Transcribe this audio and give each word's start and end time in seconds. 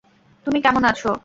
তুমি 0.45 0.59
কেমন 0.61 0.83
আছ? 0.85 1.01